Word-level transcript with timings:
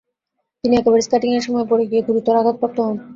তিনি 0.63 0.73
একবার 0.77 1.01
স্কেটিংয়ের 1.01 1.45
সময় 1.47 1.65
পরে 1.71 1.83
গিয়ে 1.89 2.05
গুরুতর 2.07 2.39
আঘাতপ্রাপ্ত 2.41 2.77
হন। 2.85 2.97